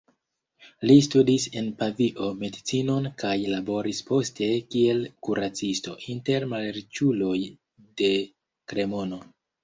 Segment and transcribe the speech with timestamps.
[0.89, 7.35] Li studis en Pavio medicinon kaj laboris poste kiel kuracisto inter malriĉuloj
[8.03, 8.09] de
[8.73, 9.21] Kremono.